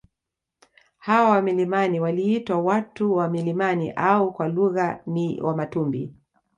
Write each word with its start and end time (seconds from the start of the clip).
Hawa 0.97 1.29
wa 1.29 1.41
milimani 1.41 1.99
waliitwa 1.99 2.61
watu 2.61 3.13
wa 3.15 3.29
milimani 3.29 3.91
au 3.91 4.33
kwa 4.33 4.47
lugha 4.47 5.01
ni 5.07 5.41
wamatumbi 5.41 6.13